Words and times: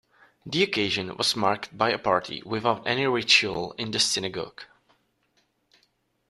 The 0.47 0.63
occasion 0.63 1.15
was 1.15 1.35
marked 1.35 1.77
by 1.77 1.91
a 1.91 1.99
party 1.99 2.41
without 2.43 2.87
any 2.87 3.05
ritual 3.05 3.73
in 3.73 3.91
the 3.91 3.99
synagogue. 3.99 4.63